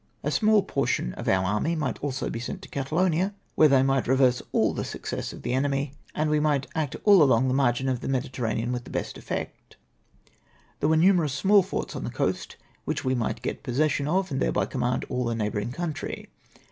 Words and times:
A 0.23 0.31
small 0.31 0.63
portion 0.63 1.13
of 1.13 1.27
our 1.27 1.45
army 1.45 1.75
might 1.75 1.99
also 1.99 2.31
be 2.31 2.39
sent 2.39 2.63
to 2.63 2.69
Catalonia, 2.69 3.35
where 3.53 3.67
they 3.67 3.83
might 3.83 4.07
reverse 4.07 4.41
all 4.51 4.73
IXJUKIOUS 4.73 4.73
CO^X•ESSIONS 4.73 4.73
TO 4.73 4.73
THE 4.73 4.73
FREXCII. 4.73 4.73
255 4.73 4.75
the 4.75 4.85
success 4.89 5.33
of 5.33 5.41
the 5.43 5.53
enemy; 5.53 5.93
and 6.15 6.29
we 6.31 6.39
might 6.39 6.67
act 6.73 6.95
all 7.03 7.21
along 7.21 7.47
the 7.47 7.53
margin 7.53 7.87
of 7.87 7.99
the 7.99 8.07
Mediterranean 8.07 8.71
with 8.71 8.85
the 8.85 8.89
best 8.89 9.19
effect. 9.19 9.77
There 10.79 10.89
were 10.89 10.97
numerous 10.97 11.33
small 11.33 11.61
forts 11.61 11.95
on 11.95 12.03
the 12.03 12.09
coast 12.09 12.57
which 12.83 13.05
we 13.05 13.13
might 13.13 13.43
get 13.43 13.61
possession 13.61 14.07
of, 14.07 14.31
and 14.31 14.39
thereby 14.41 14.65
command 14.65 15.05
all 15.07 15.23
the 15.25 15.35
neighbouring 15.35 15.71
country. 15.71 16.29